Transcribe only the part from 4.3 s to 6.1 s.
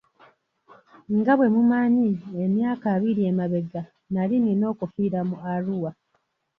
nina okufiira mu Arua.